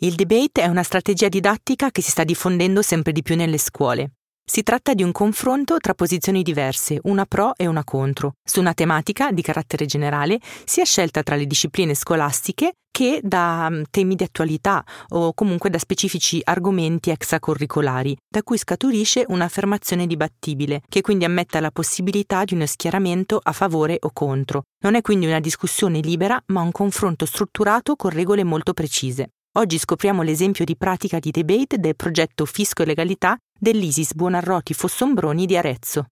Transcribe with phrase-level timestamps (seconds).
[0.00, 4.12] Il debate è una strategia didattica che si sta diffondendo sempre di più nelle scuole.
[4.48, 8.74] Si tratta di un confronto tra posizioni diverse, una pro e una contro, su una
[8.74, 14.22] tematica di carattere generale, sia scelta tra le discipline scolastiche che da mm, temi di
[14.22, 21.58] attualità o comunque da specifici argomenti extracurricolari, da cui scaturisce un'affermazione dibattibile, che quindi ammetta
[21.58, 24.62] la possibilità di uno schieramento a favore o contro.
[24.84, 29.30] Non è quindi una discussione libera, ma un confronto strutturato con regole molto precise.
[29.58, 35.46] Oggi scopriamo l'esempio di pratica di debate del progetto Fisco e Legalità dell'ISIS Buonarroti Fossombroni
[35.46, 36.06] di Arezzo.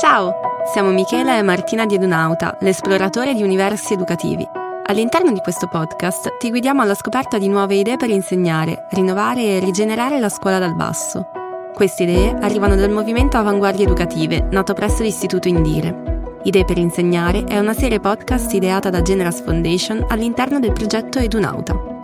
[0.00, 0.32] Ciao,
[0.72, 4.48] siamo Michela e Martina di Edunauta, l'esploratore di universi educativi.
[4.86, 9.58] All'interno di questo podcast ti guidiamo alla scoperta di nuove idee per insegnare, rinnovare e
[9.58, 11.26] rigenerare la scuola dal basso.
[11.74, 16.38] Queste idee arrivano dal movimento Avanguardie Educative, nato presso l'Istituto Indire.
[16.44, 21.99] Idee per insegnare è una serie podcast ideata da Generas Foundation all'interno del progetto Edunauta.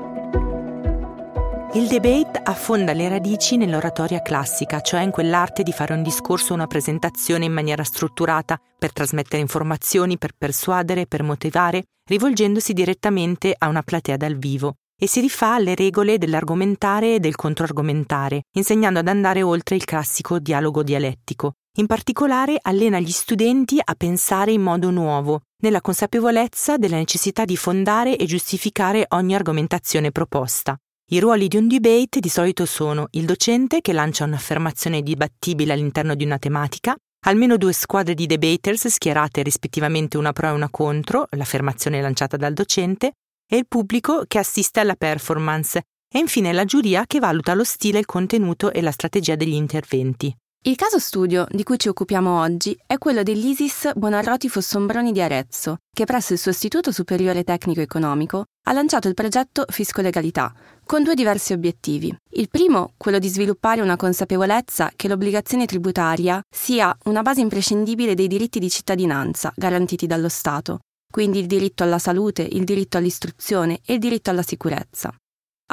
[1.77, 6.55] Il debate affonda le radici nell'oratoria classica, cioè in quell'arte di fare un discorso o
[6.55, 13.69] una presentazione in maniera strutturata per trasmettere informazioni, per persuadere, per motivare, rivolgendosi direttamente a
[13.69, 19.09] una platea dal vivo e si rifà alle regole dell'argomentare e del controargomentare, insegnando ad
[19.09, 21.56] andare oltre il classico dialogo dialettico.
[21.77, 27.59] In particolare allena gli studenti a pensare in modo nuovo, nella consapevolezza della necessità di
[27.59, 30.75] fondare e giustificare ogni argomentazione proposta.
[31.09, 36.17] I ruoli di un debate di solito sono il docente che lancia un'affermazione dibattibile all'interno
[36.17, 41.29] di una tematica, almeno due squadre di debaters schierate rispettivamente una pro e una contro
[41.37, 43.12] l'affermazione lanciata dal docente,
[43.49, 48.01] e il pubblico che assiste alla performance, e infine la giuria che valuta lo stile,
[48.01, 50.37] il contenuto e la strategia degli interventi.
[50.67, 55.77] Il caso studio di cui ci occupiamo oggi è quello dell'ISIS Buonarroti Fossombroni di Arezzo,
[55.95, 60.53] che presso il suo Istituto Superiore Tecnico Economico ha lanciato il progetto Fisco Legalità,
[60.87, 62.17] con due diversi obiettivi.
[62.34, 68.28] Il primo, quello di sviluppare una consapevolezza che l'obbligazione tributaria sia una base imprescindibile dei
[68.28, 70.78] diritti di cittadinanza garantiti dallo Stato,
[71.12, 75.12] quindi il diritto alla salute, il diritto all'istruzione e il diritto alla sicurezza.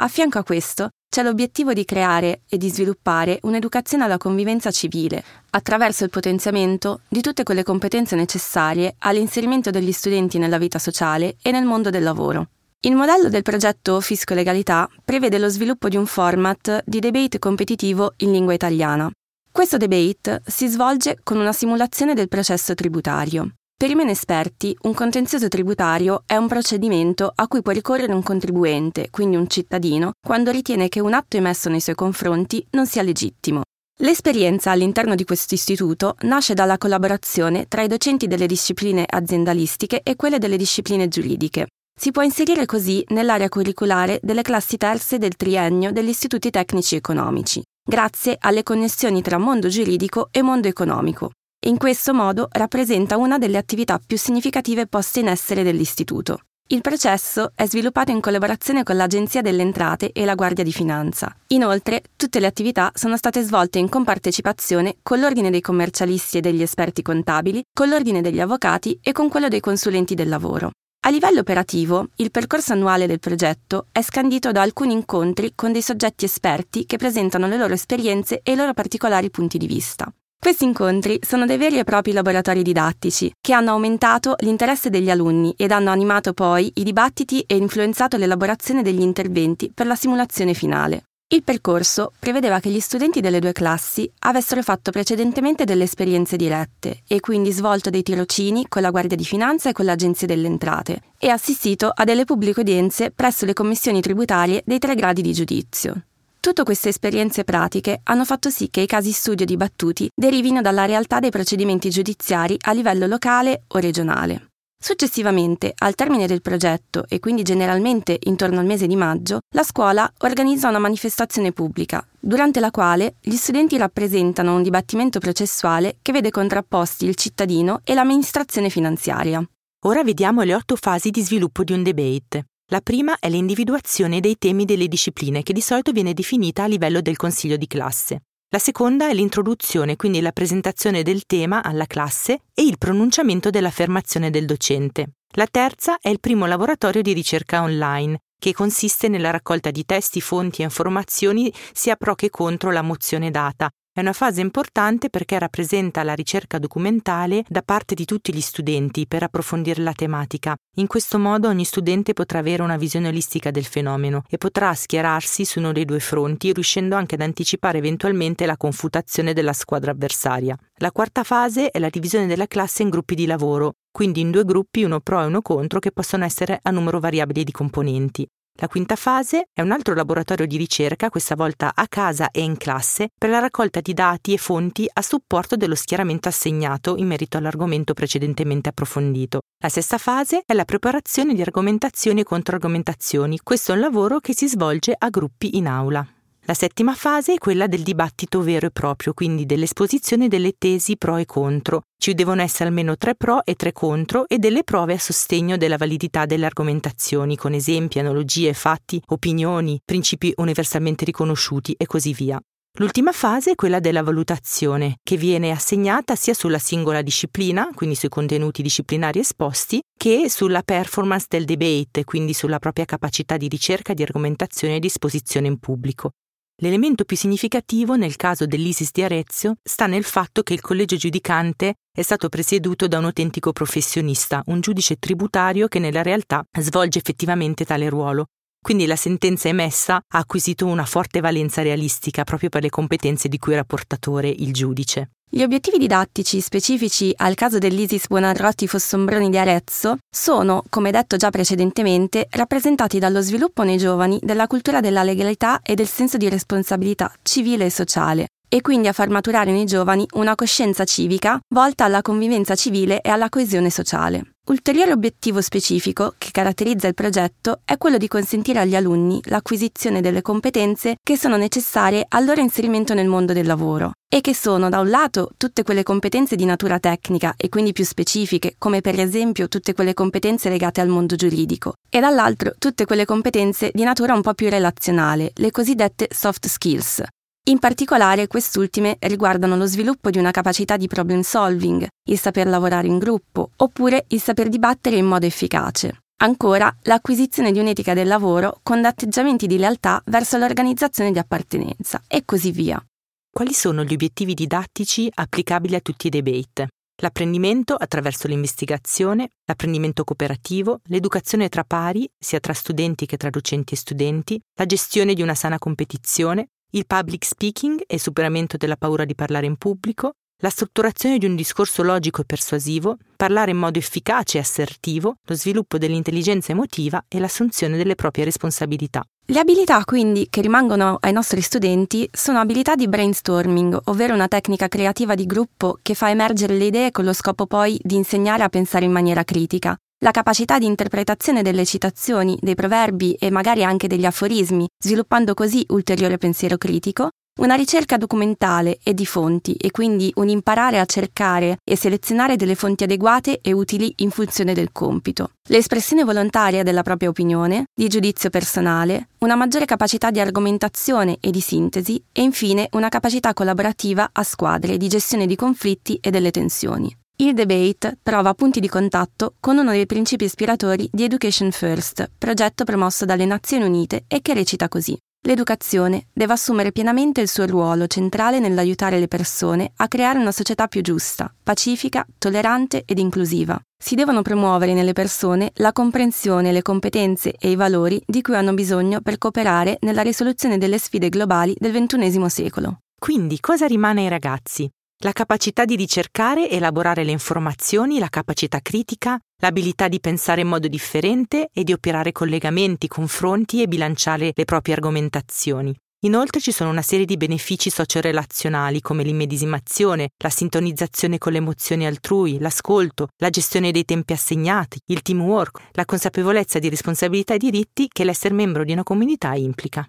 [0.00, 5.22] A fianco a questo c'è l'obiettivo di creare e di sviluppare un'educazione alla convivenza civile,
[5.50, 11.52] attraverso il potenziamento di tutte quelle competenze necessarie all'inserimento degli studenti nella vita sociale e
[11.52, 12.48] nel mondo del lavoro.
[12.86, 18.12] Il modello del progetto Fisco Legalità prevede lo sviluppo di un format di debate competitivo
[18.18, 19.10] in lingua italiana.
[19.50, 23.54] Questo debate si svolge con una simulazione del processo tributario.
[23.74, 28.22] Per i meno esperti, un contenzioso tributario è un procedimento a cui può ricorrere un
[28.22, 33.00] contribuente, quindi un cittadino, quando ritiene che un atto emesso nei suoi confronti non sia
[33.00, 33.62] legittimo.
[34.00, 40.16] L'esperienza all'interno di questo istituto nasce dalla collaborazione tra i docenti delle discipline aziendalistiche e
[40.16, 41.68] quelle delle discipline giuridiche.
[42.04, 47.62] Si può inserire così nell'area curriculare delle classi terze del triennio degli istituti tecnici economici,
[47.82, 51.30] grazie alle connessioni tra mondo giuridico e mondo economico,
[51.66, 56.40] in questo modo rappresenta una delle attività più significative poste in essere dell'Istituto.
[56.66, 61.34] Il processo è sviluppato in collaborazione con l'Agenzia delle Entrate e la Guardia di Finanza.
[61.48, 66.62] Inoltre, tutte le attività sono state svolte in compartecipazione con l'Ordine dei commercialisti e degli
[66.62, 70.70] esperti contabili, con l'Ordine degli avvocati e con quello dei consulenti del lavoro.
[71.06, 75.82] A livello operativo, il percorso annuale del progetto è scandito da alcuni incontri con dei
[75.82, 80.10] soggetti esperti che presentano le loro esperienze e i loro particolari punti di vista.
[80.40, 85.52] Questi incontri sono dei veri e propri laboratori didattici che hanno aumentato l'interesse degli alunni
[85.58, 91.02] ed hanno animato poi i dibattiti e influenzato l'elaborazione degli interventi per la simulazione finale.
[91.34, 97.00] Il percorso prevedeva che gli studenti delle due classi avessero fatto precedentemente delle esperienze dirette
[97.08, 101.00] e quindi svolto dei tirocini con la Guardia di Finanza e con l'Agenzia delle Entrate
[101.18, 106.04] e assistito a delle pubbliche udienze presso le commissioni tributarie dei tre gradi di giudizio.
[106.38, 111.18] Tutte queste esperienze pratiche hanno fatto sì che i casi studio dibattuti derivino dalla realtà
[111.18, 114.50] dei procedimenti giudiziari a livello locale o regionale.
[114.86, 120.12] Successivamente, al termine del progetto e quindi generalmente intorno al mese di maggio, la scuola
[120.18, 126.28] organizza una manifestazione pubblica, durante la quale gli studenti rappresentano un dibattimento processuale che vede
[126.28, 129.42] contrapposti il cittadino e l'amministrazione finanziaria.
[129.86, 132.48] Ora vediamo le otto fasi di sviluppo di un debate.
[132.70, 137.00] La prima è l'individuazione dei temi delle discipline, che di solito viene definita a livello
[137.00, 138.20] del consiglio di classe.
[138.54, 144.30] La seconda è l'introduzione, quindi la presentazione del tema alla classe e il pronunciamento dell'affermazione
[144.30, 145.14] del docente.
[145.30, 150.20] La terza è il primo laboratorio di ricerca online, che consiste nella raccolta di testi,
[150.20, 155.38] fonti e informazioni sia pro che contro la mozione data, È una fase importante perché
[155.38, 160.56] rappresenta la ricerca documentale da parte di tutti gli studenti per approfondire la tematica.
[160.78, 165.44] In questo modo ogni studente potrà avere una visione olistica del fenomeno e potrà schierarsi
[165.44, 170.58] su uno dei due fronti, riuscendo anche ad anticipare eventualmente la confutazione della squadra avversaria.
[170.78, 174.44] La quarta fase è la divisione della classe in gruppi di lavoro, quindi in due
[174.44, 178.28] gruppi, uno pro e uno contro, che possono essere a numero variabile di componenti.
[178.60, 182.56] La quinta fase è un altro laboratorio di ricerca, questa volta a casa e in
[182.56, 187.36] classe, per la raccolta di dati e fonti a supporto dello schieramento assegnato in merito
[187.36, 189.40] all'argomento precedentemente approfondito.
[189.58, 193.40] La sesta fase è la preparazione di argomentazioni e controargomentazioni.
[193.42, 196.06] Questo è un lavoro che si svolge a gruppi in aula.
[196.46, 201.16] La settima fase è quella del dibattito vero e proprio, quindi dell'esposizione delle tesi pro
[201.16, 201.84] e contro.
[201.96, 205.78] Ci devono essere almeno tre pro e tre contro e delle prove a sostegno della
[205.78, 212.38] validità delle argomentazioni, con esempi, analogie, fatti, opinioni, principi universalmente riconosciuti e così via.
[212.78, 218.10] L'ultima fase è quella della valutazione, che viene assegnata sia sulla singola disciplina, quindi sui
[218.10, 224.02] contenuti disciplinari esposti, che sulla performance del debate, quindi sulla propria capacità di ricerca, di
[224.02, 226.10] argomentazione e di esposizione in pubblico.
[226.58, 231.74] L'elemento più significativo nel caso dell'ISIS di Arezzo sta nel fatto che il collegio giudicante
[231.92, 237.64] è stato presieduto da un autentico professionista, un giudice tributario che nella realtà svolge effettivamente
[237.64, 238.26] tale ruolo.
[238.62, 243.36] Quindi la sentenza emessa ha acquisito una forte valenza realistica proprio per le competenze di
[243.36, 245.13] cui era portatore il giudice.
[245.34, 251.30] Gli obiettivi didattici specifici al caso dell'ISIS Buonarroti Fossombroni di Arezzo sono, come detto già
[251.30, 257.12] precedentemente, rappresentati dallo sviluppo nei giovani della cultura della legalità e del senso di responsabilità
[257.22, 262.00] civile e sociale, e quindi a far maturare nei giovani una coscienza civica volta alla
[262.00, 264.33] convivenza civile e alla coesione sociale.
[264.46, 270.20] Ulteriore obiettivo specifico che caratterizza il progetto è quello di consentire agli alunni l'acquisizione delle
[270.20, 274.80] competenze che sono necessarie al loro inserimento nel mondo del lavoro e che sono da
[274.80, 279.48] un lato tutte quelle competenze di natura tecnica e quindi più specifiche, come per esempio
[279.48, 284.20] tutte quelle competenze legate al mondo giuridico, e dall'altro tutte quelle competenze di natura un
[284.20, 287.02] po' più relazionale, le cosiddette soft skills,
[287.46, 292.86] in particolare quest'ultime riguardano lo sviluppo di una capacità di problem solving, il saper lavorare
[292.86, 296.04] in gruppo, oppure il saper dibattere in modo efficace.
[296.22, 302.24] Ancora, l'acquisizione di un'etica del lavoro con atteggiamenti di lealtà verso l'organizzazione di appartenenza e
[302.24, 302.82] così via.
[303.30, 306.68] Quali sono gli obiettivi didattici applicabili a tutti i debate?
[307.02, 313.76] L'apprendimento attraverso l'investigazione, l'apprendimento cooperativo, l'educazione tra pari, sia tra studenti che tra docenti e
[313.76, 319.14] studenti, la gestione di una sana competizione, il public speaking e superamento della paura di
[319.14, 324.38] parlare in pubblico, la strutturazione di un discorso logico e persuasivo, parlare in modo efficace
[324.38, 329.04] e assertivo, lo sviluppo dell'intelligenza emotiva e l'assunzione delle proprie responsabilità.
[329.26, 334.68] Le abilità quindi che rimangono ai nostri studenti sono abilità di brainstorming, ovvero una tecnica
[334.68, 338.50] creativa di gruppo che fa emergere le idee con lo scopo poi di insegnare a
[338.50, 343.86] pensare in maniera critica, la capacità di interpretazione delle citazioni, dei proverbi e magari anche
[343.86, 347.08] degli aforismi, sviluppando così ulteriore pensiero critico,
[347.40, 352.54] una ricerca documentale e di fonti e quindi un imparare a cercare e selezionare delle
[352.54, 358.28] fonti adeguate e utili in funzione del compito, l'espressione volontaria della propria opinione, di giudizio
[358.28, 364.22] personale, una maggiore capacità di argomentazione e di sintesi e infine una capacità collaborativa a
[364.22, 366.94] squadre di gestione di conflitti e delle tensioni.
[367.16, 372.64] Il debate trova punti di contatto con uno dei principi ispiratori di Education First, progetto
[372.64, 374.98] promosso dalle Nazioni Unite e che recita così.
[375.26, 380.66] L'educazione deve assumere pienamente il suo ruolo centrale nell'aiutare le persone a creare una società
[380.66, 383.60] più giusta, pacifica, tollerante ed inclusiva.
[383.80, 388.54] Si devono promuovere nelle persone la comprensione, le competenze e i valori di cui hanno
[388.54, 392.80] bisogno per cooperare nella risoluzione delle sfide globali del XXI secolo.
[392.98, 394.68] Quindi cosa rimane ai ragazzi?
[395.02, 400.48] La capacità di ricercare e elaborare le informazioni, la capacità critica, l'abilità di pensare in
[400.48, 405.74] modo differente e di operare collegamenti, confronti e bilanciare le proprie argomentazioni.
[406.04, 411.86] Inoltre ci sono una serie di benefici socio-relazionali come l'immedesimazione, la sintonizzazione con le emozioni
[411.86, 417.88] altrui, l'ascolto, la gestione dei tempi assegnati, il teamwork, la consapevolezza di responsabilità e diritti
[417.88, 419.88] che l'essere membro di una comunità implica.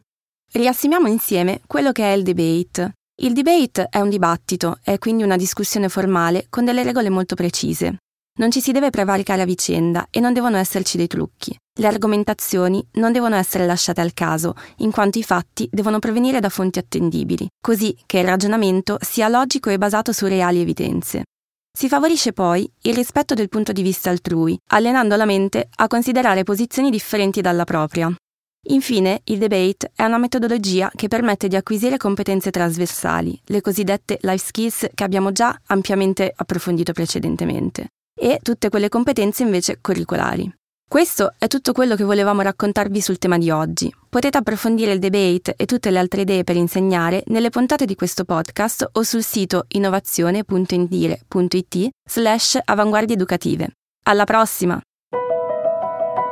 [0.53, 2.93] Riassimiamo insieme quello che è il debate.
[3.17, 8.00] Il debate è un dibattito, è quindi una discussione formale con delle regole molto precise.
[8.39, 11.57] Non ci si deve prevaricare a vicenda e non devono esserci dei trucchi.
[11.79, 16.50] Le argomentazioni non devono essere lasciate al caso, in quanto i fatti devono provenire da
[16.50, 21.24] fonti attendibili, così che il ragionamento sia logico e basato su reali evidenze.
[21.72, 26.43] Si favorisce poi il rispetto del punto di vista altrui, allenando la mente a considerare
[26.43, 28.13] posizioni differenti dalla propria.
[28.67, 34.45] Infine, il debate è una metodologia che permette di acquisire competenze trasversali, le cosiddette life
[34.45, 40.51] skills che abbiamo già ampiamente approfondito precedentemente, e tutte quelle competenze invece curricolari.
[40.88, 43.93] Questo è tutto quello che volevamo raccontarvi sul tema di oggi.
[44.07, 48.24] Potete approfondire il debate e tutte le altre idee per insegnare nelle puntate di questo
[48.24, 53.72] podcast o sul sito innovazione.indire.it slash avanguardie educative.
[54.03, 54.79] Alla prossima!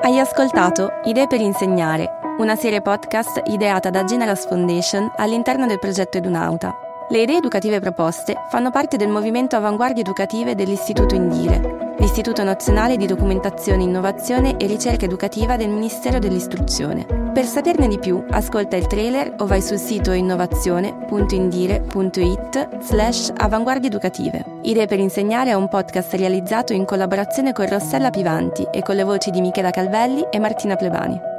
[0.03, 6.17] Hai ascoltato Idee per insegnare, una serie podcast ideata da Generas Foundation all'interno del progetto
[6.17, 6.73] Edunauta.
[7.09, 13.05] Le idee educative proposte fanno parte del movimento Avanguardie Educative dell'Istituto Indire, l'Istituto Nazionale di
[13.05, 17.05] Documentazione, Innovazione e Ricerca Educativa del Ministero dell'Istruzione.
[17.33, 24.43] Per saperne di più, ascolta il trailer o vai sul sito innovazione.indire.it slash avanguardie educative.
[24.63, 29.03] Idee per insegnare è un podcast realizzato in collaborazione con Rossella Pivanti e con le
[29.03, 31.32] voci di Michela Calvelli e Martina Plebani.